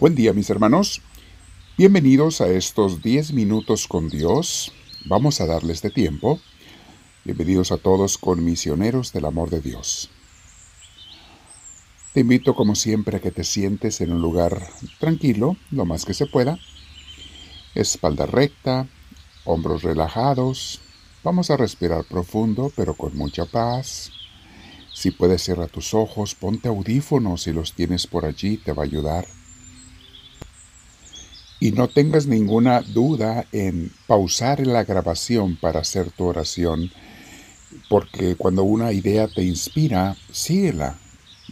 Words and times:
Buen 0.00 0.14
día 0.14 0.32
mis 0.32 0.48
hermanos. 0.48 1.02
Bienvenidos 1.76 2.40
a 2.40 2.48
estos 2.48 3.02
10 3.02 3.34
minutos 3.34 3.86
con 3.86 4.08
Dios. 4.08 4.72
Vamos 5.04 5.42
a 5.42 5.46
darles 5.46 5.82
de 5.82 5.90
tiempo. 5.90 6.40
Bienvenidos 7.22 7.70
a 7.70 7.76
todos 7.76 8.16
con 8.16 8.42
misioneros 8.42 9.12
del 9.12 9.26
amor 9.26 9.50
de 9.50 9.60
Dios. 9.60 10.08
Te 12.14 12.20
invito 12.20 12.54
como 12.54 12.76
siempre 12.76 13.18
a 13.18 13.20
que 13.20 13.30
te 13.30 13.44
sientes 13.44 14.00
en 14.00 14.12
un 14.12 14.22
lugar 14.22 14.66
tranquilo, 14.98 15.58
lo 15.70 15.84
más 15.84 16.06
que 16.06 16.14
se 16.14 16.24
pueda. 16.24 16.58
Espalda 17.74 18.24
recta, 18.24 18.88
hombros 19.44 19.82
relajados. 19.82 20.80
Vamos 21.22 21.50
a 21.50 21.58
respirar 21.58 22.04
profundo 22.04 22.72
pero 22.74 22.94
con 22.94 23.14
mucha 23.18 23.44
paz. 23.44 24.12
Si 24.94 25.10
puedes 25.10 25.42
cerrar 25.42 25.68
tus 25.68 25.92
ojos, 25.92 26.34
ponte 26.34 26.68
audífonos 26.68 27.42
si 27.42 27.52
los 27.52 27.74
tienes 27.74 28.06
por 28.06 28.24
allí, 28.24 28.56
te 28.56 28.72
va 28.72 28.84
a 28.84 28.86
ayudar. 28.86 29.26
Y 31.60 31.72
no 31.72 31.88
tengas 31.88 32.26
ninguna 32.26 32.80
duda 32.80 33.46
en 33.52 33.92
pausar 34.06 34.66
la 34.66 34.84
grabación 34.84 35.56
para 35.56 35.80
hacer 35.80 36.10
tu 36.10 36.24
oración, 36.24 36.90
porque 37.88 38.34
cuando 38.34 38.64
una 38.64 38.92
idea 38.92 39.28
te 39.28 39.44
inspira, 39.44 40.16
síguela, 40.32 40.98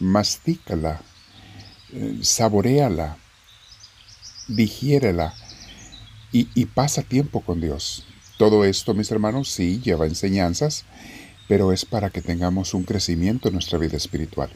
mastícala, 0.01 1.03
eh, 1.93 2.19
saboreala, 2.23 3.19
digiérela 4.49 5.35
y, 6.33 6.49
y 6.55 6.65
pasa 6.65 7.03
tiempo 7.03 7.43
con 7.43 7.61
Dios. 7.61 8.07
Todo 8.39 8.65
esto, 8.65 8.95
mis 8.95 9.11
hermanos, 9.11 9.51
sí 9.51 9.81
lleva 9.85 10.07
enseñanzas, 10.07 10.85
pero 11.49 11.73
es 11.73 11.85
para 11.85 12.11
que 12.11 12.23
tengamos 12.23 12.73
un 12.73 12.85
crecimiento 12.85 13.49
en 13.49 13.55
nuestra 13.55 13.79
vida 13.79 13.97
espiritual. 13.97 14.51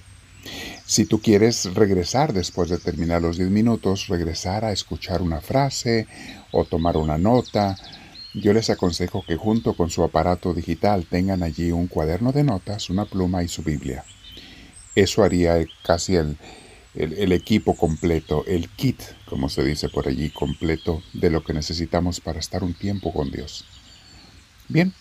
Si 0.93 1.07
tú 1.07 1.23
quieres 1.23 1.73
regresar 1.73 2.35
después 2.35 2.69
de 2.69 2.77
terminar 2.77 3.23
los 3.23 3.39
10 3.39 3.49
minutos, 3.49 4.09
regresar 4.09 4.67
a 4.67 4.73
escuchar 4.73 5.23
una 5.23 5.41
frase 5.41 6.07
o 6.51 6.67
tomar 6.67 6.99
una 6.99 7.17
nota, 7.17 7.79
yo 8.35 8.53
les 8.53 8.69
aconsejo 8.69 9.25
que 9.27 9.37
junto 9.37 9.73
con 9.73 9.89
su 9.89 10.05
aparato 10.05 10.53
digital 10.53 11.07
tengan 11.07 11.43
allí 11.43 11.73
un 11.73 11.87
cuaderno 11.87 12.31
de 12.31 12.45
notas, 12.45 12.91
una 12.91 13.07
pluma 13.07 13.43
y 13.43 13.49
su 13.49 13.63
Biblia. 13.63 14.05
Eso 14.95 15.25
haría 15.25 15.65
casi 15.83 16.17
el, 16.17 16.37
el, 16.95 17.33
equipo 17.33 17.75
completo, 17.75 18.45
el 18.47 18.69
kit, 18.69 19.01
como 19.25 19.49
se 19.49 19.65
dice 19.65 19.89
por 19.89 20.09
allí, 20.09 20.29
completo 20.29 21.03
de 21.15 21.31
lo 21.31 21.43
que 21.43 21.55
necesitamos 21.55 22.21
para 22.21 22.39
estar 22.39 22.63
un 22.63 22.75
tiempo 22.75 23.15
con 23.15 23.31
Dios. 23.31 23.65
Bien, 24.69 24.93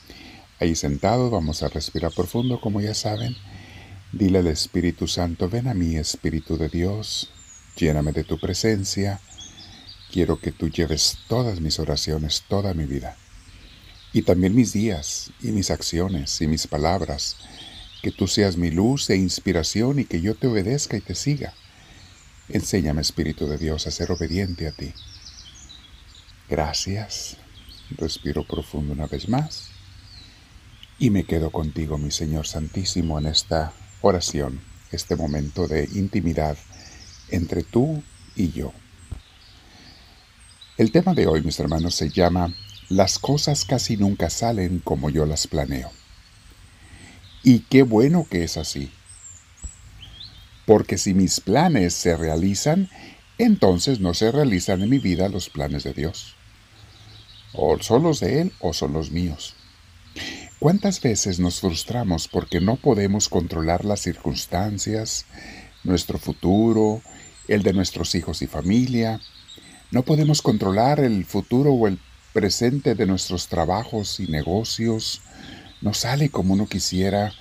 ahí 0.58 0.74
sentado 0.74 1.30
vamos 1.30 1.64
a 1.64 1.68
respirar 1.68 2.14
profundo, 2.14 2.62
como 2.62 2.80
ya 2.80 2.94
saben 2.94 3.36
Dile 4.14 4.40
al 4.40 4.48
Espíritu 4.48 5.08
Santo, 5.08 5.48
ven 5.48 5.70
a 5.70 5.74
mí, 5.74 5.96
Espíritu 5.96 6.58
de 6.58 6.68
Dios, 6.68 7.30
lléname 7.78 8.12
de 8.12 8.26
tu 8.26 8.38
presencia. 8.38 9.22
Quiero 10.12 10.38
que 10.38 10.52
tú 10.52 10.70
lleves 10.70 11.18
todas 11.30 11.62
mis 11.62 11.80
oraciones, 11.80 12.44
toda 12.50 12.74
mi 12.74 12.84
vida. 12.84 13.16
Y 14.12 14.24
también 14.24 14.54
mis 14.54 14.74
días, 14.74 15.32
y 15.42 15.54
mis 15.54 15.72
acciones, 15.72 16.42
y 16.42 16.48
mis 16.48 16.68
palabras. 16.68 17.38
Que 18.02 18.12
tú 18.12 18.28
seas 18.28 18.58
mi 18.58 18.70
luz 18.70 19.10
e 19.10 19.16
inspiración 19.16 20.00
y 20.00 20.06
que 20.06 20.20
yo 20.20 20.36
te 20.36 20.48
obedezca 20.48 20.98
y 20.98 21.02
te 21.02 21.16
siga. 21.16 21.54
Enséñame, 22.50 23.00
Espíritu 23.00 23.48
de 23.48 23.58
Dios, 23.58 23.88
a 23.88 23.92
ser 23.92 24.12
obediente 24.12 24.68
a 24.68 24.74
ti. 24.74 24.92
Gracias. 26.50 27.38
Respiro 27.92 28.46
profundo 28.46 28.92
una 28.92 29.08
vez 29.08 29.30
más. 29.30 29.70
Y 31.00 31.12
me 31.12 31.24
quedo 31.24 31.50
contigo, 31.50 31.98
mi 31.98 32.12
Señor 32.12 32.46
Santísimo, 32.46 33.18
en 33.18 33.28
esta 33.28 33.72
oración, 34.02 34.62
este 34.92 35.16
momento 35.16 35.68
de 35.68 35.88
intimidad 35.94 36.58
entre 37.30 37.64
tú 37.64 38.04
y 38.36 38.52
yo. 38.52 38.74
El 40.78 40.92
tema 40.92 41.14
de 41.14 41.28
hoy, 41.28 41.44
mis 41.44 41.60
hermanos, 41.60 41.96
se 41.96 42.10
llama 42.10 42.54
Las 42.90 43.20
cosas 43.20 43.66
casi 43.66 43.98
nunca 43.98 44.30
salen 44.30 44.80
como 44.80 45.10
yo 45.10 45.26
las 45.26 45.48
planeo. 45.48 45.92
Y 47.44 47.60
qué 47.60 47.84
bueno 47.84 48.26
que 48.30 48.44
es 48.44 48.58
así. 48.58 48.92
Porque 50.66 50.98
si 50.98 51.14
mis 51.14 51.40
planes 51.40 51.94
se 51.94 52.16
realizan, 52.16 52.90
entonces 53.38 54.00
no 54.00 54.14
se 54.14 54.32
realizan 54.32 54.82
en 54.82 54.90
mi 54.90 55.00
vida 55.00 55.30
los 55.30 55.50
planes 55.50 55.84
de 55.84 55.94
Dios. 55.94 56.36
O 57.54 57.78
son 57.80 58.04
los 58.04 58.20
de 58.20 58.42
Él 58.42 58.54
o 58.60 58.74
son 58.74 58.94
los 58.94 59.12
míos. 59.12 59.56
¿Cuántas 60.62 61.02
veces 61.02 61.40
nos 61.40 61.60
frustramos 61.60 62.28
porque 62.28 62.62
no 62.62 62.76
podemos 62.76 63.30
controlar 63.30 63.84
las 63.84 64.02
circunstancias, 64.02 65.26
nuestro 65.84 66.20
futuro, 66.20 67.02
el 67.48 67.64
de 67.64 67.74
nuestros 67.74 68.14
hijos 68.14 68.44
y 68.44 68.46
familia? 68.46 69.20
No 69.90 70.04
podemos 70.04 70.44
controlar 70.44 71.00
el 71.00 71.26
futuro 71.26 71.74
o 71.74 71.88
el 71.88 71.98
presente 72.32 72.94
de 72.94 73.08
nuestros 73.08 73.48
trabajos 73.48 74.20
y 74.20 74.28
negocios. 74.28 75.24
No 75.82 75.96
sale 75.96 76.30
como 76.30 76.54
uno 76.54 76.68
quisiera. 76.68 77.34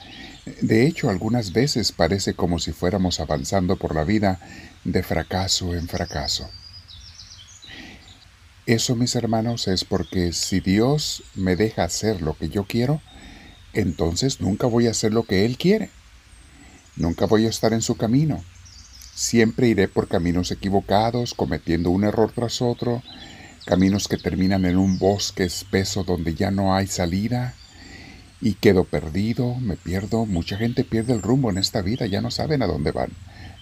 De 0.63 0.87
hecho, 0.87 1.11
algunas 1.11 1.53
veces 1.53 1.93
parece 1.93 2.33
como 2.33 2.59
si 2.59 2.73
fuéramos 2.73 3.21
avanzando 3.21 3.77
por 3.77 3.95
la 3.95 4.05
vida 4.05 4.41
de 4.83 5.03
fracaso 5.03 5.75
en 5.75 5.89
fracaso. 5.89 6.49
Eso, 8.71 8.95
mis 8.95 9.17
hermanos, 9.17 9.67
es 9.67 9.85
porque 9.85 10.33
si 10.33 10.61
Dios 10.61 11.25
me 11.35 11.57
deja 11.57 11.83
hacer 11.83 12.23
lo 12.23 12.35
que 12.35 12.51
yo 12.51 12.67
quiero, 12.67 13.03
entonces 13.73 14.41
nunca 14.41 14.69
voy 14.69 14.87
a 14.87 14.93
hacer 14.93 15.13
lo 15.13 15.25
que 15.25 15.45
Él 15.45 15.59
quiere. 15.59 15.91
Nunca 16.95 17.27
voy 17.27 17.47
a 17.47 17.49
estar 17.49 17.73
en 17.73 17.83
su 17.83 17.97
camino. 17.97 18.45
Siempre 19.13 19.67
iré 19.67 19.89
por 19.89 20.07
caminos 20.07 20.53
equivocados, 20.53 21.35
cometiendo 21.35 21.91
un 21.91 22.05
error 22.05 22.31
tras 22.33 22.63
otro, 22.63 23.03
caminos 23.65 24.07
que 24.07 24.19
terminan 24.19 24.65
en 24.65 24.79
un 24.79 25.01
bosque 25.01 25.43
espeso 25.43 26.05
donde 26.05 26.37
ya 26.37 26.53
no 26.53 26.73
hay 26.73 26.87
salida, 26.87 27.57
y 28.41 28.55
quedo 28.55 28.85
perdido, 28.85 29.57
me 29.57 29.75
pierdo. 29.75 30.27
Mucha 30.27 30.57
gente 30.57 30.85
pierde 30.85 31.13
el 31.13 31.23
rumbo 31.23 31.51
en 31.51 31.59
esta 31.59 31.83
vida, 31.83 32.07
ya 32.07 32.21
no 32.21 32.31
saben 32.31 32.63
a 32.63 32.69
dónde 32.69 32.93
van. 32.93 33.11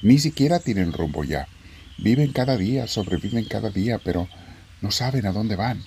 Ni 0.02 0.18
siquiera 0.18 0.58
tienen 0.58 0.92
rumbo 0.92 1.24
ya. 1.24 1.48
Viven 1.96 2.30
cada 2.32 2.58
día, 2.58 2.86
sobreviven 2.86 3.46
cada 3.46 3.70
día, 3.70 3.98
pero 4.04 4.28
no 4.80 4.90
saben 4.90 5.26
a 5.26 5.32
dónde 5.32 5.56
van. 5.56 5.82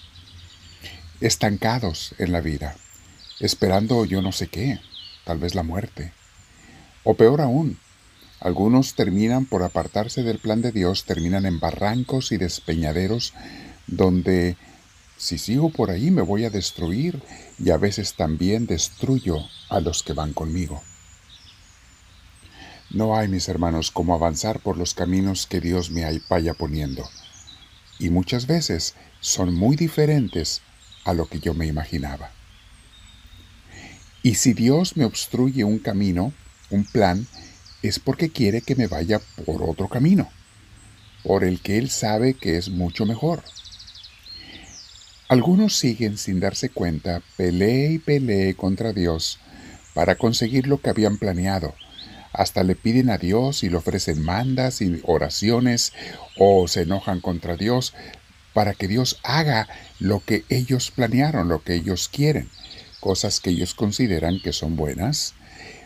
Estancados 1.19 2.16
en 2.18 2.31
la 2.31 2.41
vida 2.41 2.75
esperando 3.41 4.06
yo 4.06 4.22
no 4.22 4.31
sé 4.31 4.47
qué, 4.47 4.79
tal 5.25 5.40
vez 5.40 5.56
la 5.56 5.63
muerte. 5.63 6.13
O 7.03 7.16
peor 7.16 7.41
aún, 7.41 7.78
algunos 8.40 8.94
terminan 8.94 9.46
por 9.46 9.63
apartarse 9.63 10.24
del 10.24 10.38
plan 10.38 10.62
de 10.62 10.72
Dios, 10.72 11.06
terminan 11.06 11.46
en 11.46 11.59
barrancos 11.59 12.31
y 12.31 12.38
despeñaderos 12.38 13.34
donde 13.88 14.57
si 15.18 15.38
sigo 15.38 15.72
por 15.72 15.90
ahí 15.90 16.12
me 16.12 16.22
voy 16.22 16.46
a 16.46 16.50
destruir 16.50 17.22
y 17.59 17.72
a 17.72 17.78
veces 17.78 18.13
también 18.13 18.68
destruyo 18.68 19.38
a 19.69 19.79
los 19.79 20.03
que 20.03 20.13
van 20.13 20.34
conmigo. 20.34 20.81
No 22.91 23.16
hay, 23.16 23.28
mis 23.28 23.47
hermanos, 23.47 23.90
como 23.90 24.13
avanzar 24.13 24.59
por 24.59 24.78
los 24.78 24.94
caminos 24.94 25.47
que 25.47 25.62
Dios 25.62 25.91
me 25.91 26.22
vaya 26.29 26.53
poniendo. 26.53 27.09
Y 28.02 28.10
muchas 28.10 28.48
veces 28.48 28.96
son 29.20 29.54
muy 29.54 29.76
diferentes 29.76 30.62
a 31.06 31.14
lo 31.14 31.28
que 31.28 31.40
yo 31.40 31.54
me 31.54 31.68
imaginaba. 31.68 32.32
Y 34.24 34.36
si 34.36 34.54
Dios 34.54 34.98
me 34.98 35.06
obstruye 35.06 35.64
un 35.64 35.78
camino, 35.78 36.34
un 36.72 36.84
plan, 36.84 37.28
es 37.84 38.00
porque 38.00 38.32
quiere 38.32 38.62
que 38.62 38.76
me 38.76 38.88
vaya 38.88 39.22
por 39.46 39.62
otro 39.62 39.88
camino, 39.88 40.30
por 41.24 41.44
el 41.44 41.62
que 41.62 41.78
Él 41.78 41.92
sabe 41.92 42.34
que 42.34 42.58
es 42.58 42.70
mucho 42.70 43.06
mejor. 43.06 43.44
Algunos 45.28 45.76
siguen 45.76 46.18
sin 46.18 46.40
darse 46.40 46.70
cuenta, 46.70 47.22
pelee 47.38 47.94
y 47.94 48.00
pelee 48.00 48.56
contra 48.56 48.94
Dios 48.94 49.40
para 49.94 50.16
conseguir 50.16 50.66
lo 50.66 50.82
que 50.82 50.90
habían 50.90 51.18
planeado. 51.18 51.76
Hasta 52.34 52.64
le 52.64 52.76
piden 52.76 53.10
a 53.10 53.18
Dios 53.18 53.64
y 53.64 53.70
le 53.70 53.78
ofrecen 53.78 54.22
mandas 54.24 54.82
y 54.82 55.02
oraciones 55.04 55.94
o 56.38 56.68
se 56.68 56.82
enojan 56.82 57.22
contra 57.22 57.58
Dios 57.58 57.94
para 58.54 58.74
que 58.74 58.88
Dios 58.88 59.20
haga 59.24 59.68
lo 60.00 60.20
que 60.20 60.44
ellos 60.50 60.92
planearon, 60.92 61.48
lo 61.48 61.64
que 61.64 61.76
ellos 61.76 62.10
quieren 62.10 62.50
cosas 63.02 63.42
que 63.42 63.50
ellos 63.50 63.74
consideran 63.74 64.40
que 64.40 64.54
son 64.54 64.78
buenas, 64.78 65.34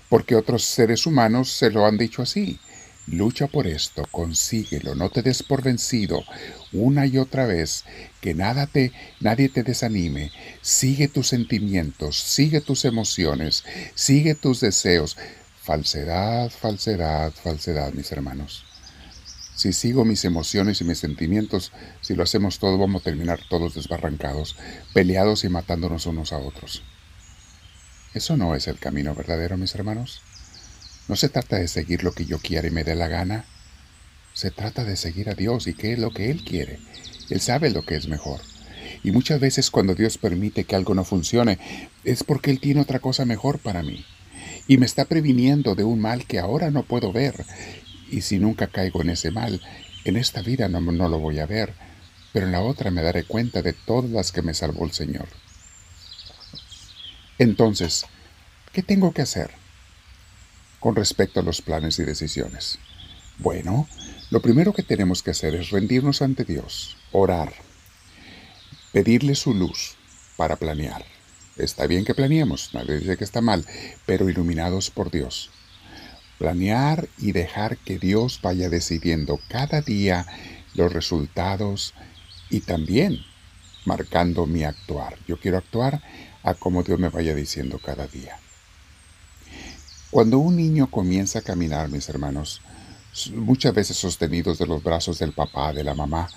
porque 0.10 0.36
otros 0.36 0.64
seres 0.66 1.08
humanos 1.08 1.52
se 1.52 1.72
lo 1.72 1.88
han 1.88 1.98
dicho 1.98 2.22
así. 2.22 2.60
Lucha 3.08 3.48
por 3.48 3.68
esto, 3.68 4.04
consíguelo, 4.12 4.96
no 4.96 5.10
te 5.10 5.22
des 5.22 5.44
por 5.44 5.62
vencido 5.62 6.24
una 6.74 7.06
y 7.06 7.20
otra 7.20 7.46
vez, 7.46 7.86
que 8.20 8.34
nada 8.34 8.68
te, 8.68 8.92
nadie 9.20 9.48
te 9.48 9.64
desanime. 9.64 10.32
Sigue 10.62 11.08
tus 11.08 11.28
sentimientos, 11.28 12.20
sigue 12.20 12.62
tus 12.62 12.84
emociones, 12.84 13.64
sigue 13.94 14.36
tus 14.36 14.60
deseos. 14.60 15.18
Falsedad, 15.66 16.52
falsedad, 16.52 17.34
falsedad, 17.34 17.92
mis 17.94 18.12
hermanos. 18.12 18.66
Si 19.56 19.74
sigo 19.74 20.06
mis 20.06 20.24
emociones 20.24 20.80
y 20.80 20.84
mis 20.84 21.00
sentimientos, 21.00 21.72
si 22.02 22.14
lo 22.14 22.22
hacemos 22.22 22.60
todo, 22.60 22.78
vamos 22.78 23.02
a 23.02 23.06
terminar 23.06 23.40
todos 23.50 23.74
desbarrancados, 23.74 24.58
peleados 24.94 25.44
y 25.44 25.50
matándonos 25.50 26.06
unos 26.06 26.34
a 26.34 26.38
otros. 26.38 26.84
Eso 28.14 28.38
no 28.38 28.54
es 28.54 28.68
el 28.68 28.78
camino 28.78 29.16
verdadero, 29.16 29.58
mis 29.58 29.74
hermanos. 29.74 30.22
No 31.08 31.16
se 31.16 31.30
trata 31.30 31.58
de 31.58 31.68
seguir 31.68 32.04
lo 32.04 32.12
que 32.12 32.26
yo 32.26 32.38
quiera 32.38 32.68
y 32.68 32.72
me 32.72 32.84
dé 32.84 32.94
la 32.94 33.08
gana. 33.08 33.46
Se 34.36 34.52
trata 34.52 34.84
de 34.84 34.96
seguir 34.96 35.32
a 35.32 35.34
Dios 35.34 35.66
y 35.66 35.74
qué 35.74 35.94
es 35.94 36.00
lo 36.00 36.12
que 36.12 36.30
Él 36.30 36.44
quiere. 36.44 36.78
Él 37.32 37.42
sabe 37.42 37.72
lo 37.72 37.82
que 37.82 37.96
es 37.96 38.08
mejor. 38.08 38.40
Y 39.04 39.10
muchas 39.10 39.40
veces 39.40 39.72
cuando 39.72 39.96
Dios 39.96 40.20
permite 40.20 40.66
que 40.66 40.76
algo 40.76 40.94
no 40.94 41.04
funcione, 41.04 41.58
es 42.04 42.24
porque 42.24 42.52
Él 42.52 42.60
tiene 42.60 42.82
otra 42.82 43.00
cosa 43.00 43.26
mejor 43.26 43.58
para 43.58 43.82
mí. 43.82 44.06
Y 44.68 44.78
me 44.78 44.86
está 44.86 45.06
previniendo 45.06 45.76
de 45.76 45.84
un 45.84 46.00
mal 46.00 46.26
que 46.26 46.40
ahora 46.40 46.72
no 46.72 46.84
puedo 46.84 47.12
ver. 47.12 47.46
Y 48.10 48.22
si 48.22 48.40
nunca 48.40 48.68
caigo 48.68 49.02
en 49.02 49.12
ese 49.12 49.32
mal, 49.32 49.62
en 50.06 50.18
esta 50.18 50.42
vida 50.42 50.70
no, 50.70 50.80
no 50.80 51.10
lo 51.10 51.20
voy 51.20 51.40
a 51.40 51.46
ver, 51.46 51.74
pero 52.34 52.46
en 52.46 52.52
la 52.52 52.62
otra 52.62 52.92
me 52.92 53.02
daré 53.02 53.24
cuenta 53.24 53.62
de 53.62 53.74
todas 53.74 54.10
las 54.12 54.32
que 54.32 54.42
me 54.42 54.54
salvó 54.54 54.86
el 54.86 54.92
Señor. 54.92 55.28
Entonces, 57.38 58.06
¿qué 58.72 58.82
tengo 58.82 59.14
que 59.14 59.22
hacer 59.22 59.52
con 60.80 60.96
respecto 60.96 61.40
a 61.40 61.44
los 61.44 61.62
planes 61.62 62.00
y 62.00 62.04
decisiones? 62.04 62.80
Bueno, 63.40 63.88
lo 64.32 64.42
primero 64.42 64.74
que 64.74 64.84
tenemos 64.84 65.22
que 65.22 65.32
hacer 65.32 65.56
es 65.56 65.70
rendirnos 65.70 66.22
ante 66.22 66.46
Dios, 66.46 66.98
orar, 67.12 67.54
pedirle 68.92 69.36
su 69.36 69.54
luz 69.54 69.96
para 70.38 70.56
planear. 70.56 71.15
Está 71.58 71.88
bien 71.88 72.04
que 72.04 72.14
planeemos, 72.14 72.72
nadie 72.74 73.00
dice 73.00 73.16
que 73.16 73.24
está 73.24 73.42
mal, 73.42 73.66
pero 74.06 74.30
iluminados 74.30 74.90
por 74.90 75.10
Dios. 75.10 75.50
Planear 76.38 77.08
y 77.18 77.32
dejar 77.32 77.78
que 77.78 77.98
Dios 77.98 78.40
vaya 78.42 78.70
decidiendo 78.70 79.40
cada 79.48 79.82
día 79.82 80.26
los 80.74 80.92
resultados 80.92 81.94
y 82.50 82.60
también 82.60 83.20
marcando 83.86 84.46
mi 84.46 84.64
actuar. 84.66 85.18
Yo 85.28 85.40
quiero 85.40 85.58
actuar 85.58 86.02
a 86.44 86.56
como 86.56 86.84
Dios 86.84 87.00
me 87.00 87.10
vaya 87.10 87.34
diciendo 87.34 87.80
cada 87.80 88.06
día. 88.08 88.38
Cuando 90.12 90.40
un 90.40 90.58
niño 90.58 90.92
comienza 90.92 91.40
a 91.40 91.42
caminar, 91.42 91.90
mis 91.90 92.10
hermanos, 92.10 92.62
muchas 93.34 93.74
veces 93.74 93.98
sostenidos 93.98 94.58
de 94.58 94.68
los 94.68 94.84
brazos 94.84 95.20
del 95.20 95.32
papá, 95.32 95.72
de 95.72 95.84
la 95.84 95.94
mamá, 95.94 96.30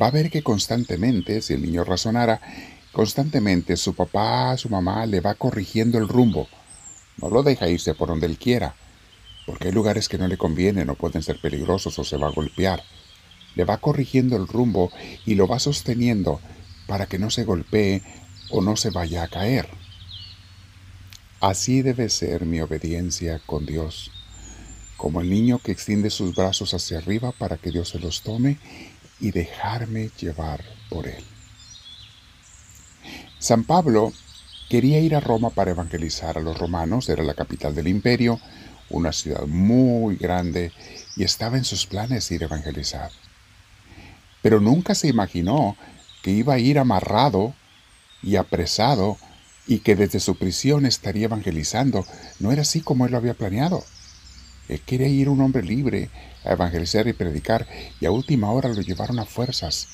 va 0.00 0.06
a 0.06 0.10
ver 0.10 0.30
que 0.30 0.42
constantemente, 0.42 1.42
si 1.42 1.54
el 1.54 1.62
niño 1.62 1.84
razonara, 1.84 2.40
constantemente 2.96 3.76
su 3.76 3.94
papá, 3.94 4.56
su 4.56 4.70
mamá 4.70 5.04
le 5.04 5.20
va 5.20 5.34
corrigiendo 5.34 5.98
el 5.98 6.08
rumbo. 6.08 6.48
No 7.18 7.28
lo 7.28 7.42
deja 7.42 7.68
irse 7.68 7.92
por 7.92 8.08
donde 8.08 8.24
él 8.24 8.38
quiera, 8.38 8.74
porque 9.44 9.68
hay 9.68 9.74
lugares 9.74 10.08
que 10.08 10.16
no 10.16 10.26
le 10.26 10.38
convienen 10.38 10.88
o 10.88 10.94
pueden 10.94 11.22
ser 11.22 11.38
peligrosos 11.38 11.98
o 11.98 12.04
se 12.04 12.16
va 12.16 12.28
a 12.28 12.32
golpear. 12.32 12.82
Le 13.54 13.66
va 13.66 13.76
corrigiendo 13.76 14.38
el 14.38 14.48
rumbo 14.48 14.90
y 15.26 15.34
lo 15.34 15.46
va 15.46 15.58
sosteniendo 15.58 16.40
para 16.86 17.04
que 17.04 17.18
no 17.18 17.28
se 17.28 17.44
golpee 17.44 18.00
o 18.48 18.62
no 18.62 18.76
se 18.76 18.88
vaya 18.88 19.24
a 19.24 19.28
caer. 19.28 19.68
Así 21.40 21.82
debe 21.82 22.08
ser 22.08 22.46
mi 22.46 22.62
obediencia 22.62 23.42
con 23.44 23.66
Dios, 23.66 24.10
como 24.96 25.20
el 25.20 25.28
niño 25.28 25.58
que 25.58 25.72
extiende 25.72 26.08
sus 26.08 26.34
brazos 26.34 26.72
hacia 26.72 26.96
arriba 26.96 27.32
para 27.32 27.58
que 27.58 27.72
Dios 27.72 27.90
se 27.90 27.98
los 27.98 28.22
tome 28.22 28.56
y 29.20 29.32
dejarme 29.32 30.08
llevar 30.18 30.64
por 30.88 31.06
él. 31.06 31.35
San 33.38 33.64
Pablo 33.64 34.12
quería 34.68 34.98
ir 35.00 35.14
a 35.14 35.20
Roma 35.20 35.50
para 35.50 35.70
evangelizar 35.70 36.38
a 36.38 36.40
los 36.40 36.58
romanos, 36.58 37.08
era 37.08 37.22
la 37.22 37.34
capital 37.34 37.74
del 37.74 37.88
imperio, 37.88 38.40
una 38.88 39.12
ciudad 39.12 39.46
muy 39.46 40.16
grande, 40.16 40.72
y 41.16 41.24
estaba 41.24 41.56
en 41.56 41.64
sus 41.64 41.86
planes 41.86 42.30
ir 42.30 42.42
a 42.42 42.46
evangelizar. 42.46 43.10
Pero 44.42 44.60
nunca 44.60 44.94
se 44.94 45.08
imaginó 45.08 45.76
que 46.22 46.30
iba 46.30 46.54
a 46.54 46.58
ir 46.58 46.78
amarrado 46.78 47.54
y 48.22 48.36
apresado 48.36 49.18
y 49.66 49.80
que 49.80 49.96
desde 49.96 50.20
su 50.20 50.38
prisión 50.38 50.86
estaría 50.86 51.26
evangelizando. 51.26 52.06
No 52.38 52.52
era 52.52 52.62
así 52.62 52.80
como 52.80 53.04
él 53.04 53.12
lo 53.12 53.18
había 53.18 53.34
planeado. 53.34 53.84
Él 54.68 54.80
quería 54.80 55.08
ir 55.08 55.28
un 55.28 55.40
hombre 55.40 55.62
libre 55.62 56.10
a 56.44 56.52
evangelizar 56.52 57.06
y 57.06 57.12
predicar 57.12 57.66
y 58.00 58.06
a 58.06 58.10
última 58.10 58.50
hora 58.50 58.68
lo 58.68 58.80
llevaron 58.80 59.18
a 59.18 59.24
fuerzas 59.24 59.88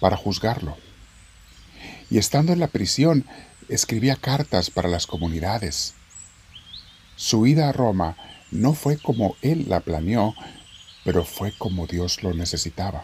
para 0.00 0.16
juzgarlo. 0.16 0.76
Y 2.14 2.18
estando 2.18 2.52
en 2.52 2.60
la 2.60 2.68
prisión, 2.68 3.24
escribía 3.68 4.14
cartas 4.14 4.70
para 4.70 4.88
las 4.88 5.08
comunidades. 5.08 5.94
Su 7.16 7.44
ida 7.44 7.68
a 7.68 7.72
Roma 7.72 8.16
no 8.52 8.74
fue 8.74 8.98
como 8.98 9.34
él 9.42 9.64
la 9.68 9.80
planeó, 9.80 10.32
pero 11.04 11.24
fue 11.24 11.52
como 11.58 11.88
Dios 11.88 12.22
lo 12.22 12.32
necesitaba. 12.32 13.02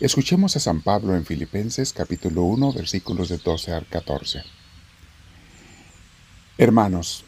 Escuchemos 0.00 0.56
a 0.56 0.58
San 0.58 0.80
Pablo 0.80 1.14
en 1.14 1.24
Filipenses 1.24 1.92
capítulo 1.92 2.42
1 2.42 2.72
versículos 2.72 3.28
de 3.28 3.38
12 3.38 3.70
al 3.70 3.86
14. 3.86 4.42
Hermanos, 6.56 7.24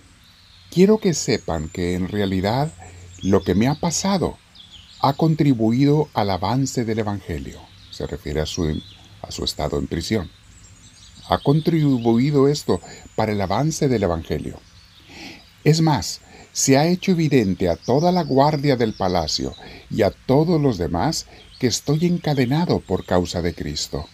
quiero 0.72 0.98
que 0.98 1.14
sepan 1.14 1.68
que 1.68 1.94
en 1.94 2.08
realidad 2.08 2.72
lo 3.22 3.44
que 3.44 3.54
me 3.54 3.68
ha 3.68 3.76
pasado 3.76 4.38
ha 5.02 5.12
contribuido 5.12 6.08
al 6.14 6.30
avance 6.30 6.84
del 6.84 6.98
Evangelio. 6.98 7.60
Se 7.92 8.08
refiere 8.08 8.40
a 8.40 8.46
su, 8.46 8.82
a 9.22 9.30
su 9.30 9.44
estado 9.44 9.78
en 9.78 9.86
prisión. 9.86 10.30
Ha 11.28 11.38
contribuido 11.38 12.48
esto 12.48 12.80
para 13.14 13.32
el 13.32 13.40
avance 13.40 13.88
del 13.88 14.02
Evangelio. 14.02 14.58
Es 15.64 15.80
más, 15.80 16.20
se 16.52 16.76
ha 16.76 16.86
hecho 16.86 17.12
evidente 17.12 17.68
a 17.68 17.76
toda 17.76 18.10
la 18.12 18.24
guardia 18.24 18.76
del 18.76 18.94
palacio 18.94 19.54
y 19.90 20.02
a 20.02 20.10
todos 20.10 20.60
los 20.60 20.78
demás 20.78 21.26
que 21.58 21.66
estoy 21.66 22.06
encadenado 22.06 22.80
por 22.80 23.04
causa 23.04 23.42
de 23.42 23.54
Cristo. 23.54 24.08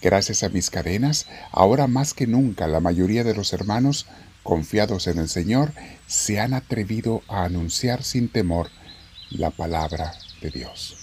Gracias 0.00 0.42
a 0.44 0.48
mis 0.48 0.70
cadenas, 0.70 1.26
ahora 1.50 1.86
más 1.86 2.14
que 2.14 2.26
nunca 2.26 2.68
la 2.68 2.80
mayoría 2.80 3.24
de 3.24 3.34
los 3.34 3.52
hermanos, 3.52 4.06
confiados 4.42 5.08
en 5.08 5.18
el 5.18 5.28
Señor, 5.28 5.72
se 6.06 6.38
han 6.38 6.54
atrevido 6.54 7.22
a 7.28 7.44
anunciar 7.44 8.04
sin 8.04 8.28
temor 8.28 8.70
la 9.30 9.50
palabra 9.50 10.14
de 10.40 10.50
Dios. 10.50 10.99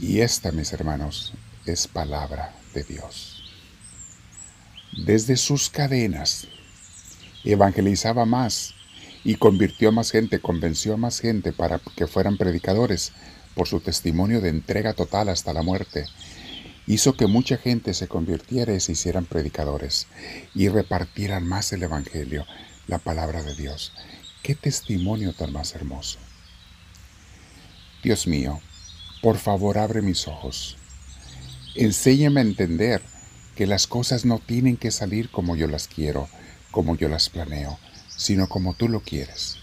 Y 0.00 0.20
esta, 0.20 0.52
mis 0.52 0.72
hermanos, 0.72 1.32
es 1.66 1.86
palabra 1.86 2.54
de 2.74 2.82
Dios. 2.82 3.42
Desde 5.06 5.36
sus 5.36 5.70
cadenas, 5.70 6.48
evangelizaba 7.44 8.26
más 8.26 8.74
y 9.24 9.36
convirtió 9.36 9.88
a 9.88 9.92
más 9.92 10.10
gente, 10.10 10.40
convenció 10.40 10.94
a 10.94 10.96
más 10.96 11.20
gente 11.20 11.52
para 11.52 11.80
que 11.96 12.06
fueran 12.06 12.36
predicadores 12.36 13.12
por 13.54 13.68
su 13.68 13.80
testimonio 13.80 14.40
de 14.40 14.48
entrega 14.48 14.94
total 14.94 15.28
hasta 15.28 15.52
la 15.52 15.62
muerte. 15.62 16.06
Hizo 16.86 17.14
que 17.14 17.26
mucha 17.26 17.56
gente 17.56 17.94
se 17.94 18.08
convirtiera 18.08 18.74
y 18.74 18.80
se 18.80 18.92
hicieran 18.92 19.26
predicadores 19.26 20.08
y 20.54 20.68
repartieran 20.68 21.46
más 21.46 21.72
el 21.72 21.84
Evangelio, 21.84 22.44
la 22.88 22.98
palabra 22.98 23.42
de 23.42 23.54
Dios. 23.54 23.92
¡Qué 24.42 24.56
testimonio 24.56 25.32
tan 25.32 25.52
más 25.52 25.74
hermoso! 25.74 26.18
Dios 28.02 28.26
mío, 28.26 28.60
por 29.22 29.38
favor 29.38 29.78
abre 29.78 30.02
mis 30.02 30.26
ojos. 30.26 30.76
Enséñame 31.76 32.40
a 32.40 32.44
entender 32.44 33.00
que 33.56 33.66
las 33.66 33.86
cosas 33.86 34.24
no 34.24 34.40
tienen 34.40 34.76
que 34.76 34.90
salir 34.90 35.30
como 35.30 35.56
yo 35.56 35.68
las 35.68 35.86
quiero, 35.88 36.28
como 36.70 36.96
yo 36.96 37.08
las 37.08 37.30
planeo, 37.30 37.78
sino 38.08 38.48
como 38.48 38.74
tú 38.74 38.88
lo 38.88 39.00
quieres. 39.00 39.58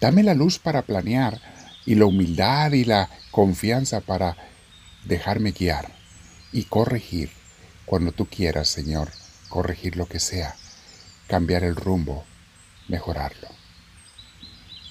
Dame 0.00 0.22
la 0.22 0.34
luz 0.34 0.58
para 0.58 0.82
planear 0.82 1.40
y 1.84 1.96
la 1.96 2.06
humildad 2.06 2.72
y 2.72 2.84
la 2.84 3.10
confianza 3.32 4.00
para 4.00 4.36
dejarme 5.04 5.50
guiar 5.50 5.92
y 6.52 6.64
corregir 6.64 7.30
cuando 7.86 8.12
tú 8.12 8.26
quieras, 8.26 8.68
Señor, 8.68 9.10
corregir 9.48 9.96
lo 9.96 10.06
que 10.06 10.20
sea, 10.20 10.54
cambiar 11.26 11.64
el 11.64 11.74
rumbo, 11.74 12.24
mejorarlo. 12.88 13.59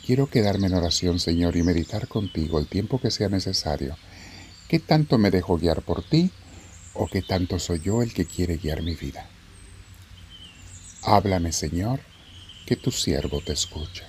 Quiero 0.10 0.26
quedarme 0.26 0.66
en 0.66 0.74
oración, 0.74 1.20
Señor, 1.20 1.56
y 1.56 1.62
meditar 1.62 2.08
contigo 2.08 2.58
el 2.58 2.66
tiempo 2.66 3.00
que 3.00 3.12
sea 3.12 3.30
necesario. 3.30 3.96
¿Qué 4.68 4.80
tanto 4.80 5.20
me 5.20 5.30
dejo 5.30 5.60
guiar 5.60 5.84
por 5.84 6.02
ti 6.02 6.32
o 6.96 7.06
qué 7.06 7.22
tanto 7.22 7.60
soy 7.60 7.82
yo 7.82 8.02
el 8.02 8.12
que 8.12 8.26
quiere 8.26 8.58
guiar 8.58 8.82
mi 8.82 8.96
vida? 8.96 9.30
Háblame, 11.04 11.52
Señor, 11.52 12.00
que 12.66 12.76
tu 12.76 12.90
siervo 12.90 13.40
te 13.46 13.54
escucha. 13.54 14.09